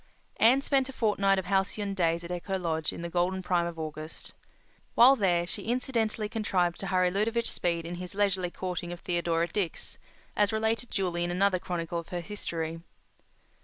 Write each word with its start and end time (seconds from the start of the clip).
Anne 0.37 0.61
spent 0.61 0.89
a 0.89 0.91
fortnight 0.93 1.37
of 1.37 1.45
halcyon 1.45 1.93
days 1.93 2.23
at 2.23 2.31
Echo 2.31 2.57
Lodge 2.57 2.91
in 2.91 3.03
the 3.03 3.07
golden 3.11 3.43
prime 3.43 3.67
of 3.67 3.77
August. 3.77 4.33
While 4.95 5.15
there 5.15 5.45
she 5.45 5.61
incidentally 5.65 6.27
contrived 6.27 6.79
to 6.79 6.87
hurry 6.87 7.11
Ludovic 7.11 7.45
Speed 7.45 7.85
in 7.85 7.93
his 7.93 8.15
leisurely 8.15 8.49
courting 8.49 8.91
of 8.91 9.01
Theodora 9.01 9.47
Dix, 9.49 9.99
as 10.35 10.51
related 10.51 10.89
duly 10.89 11.23
in 11.23 11.29
another 11.29 11.59
chronicle 11.59 11.99
of 11.99 12.09
her 12.09 12.21
history. 12.21 12.79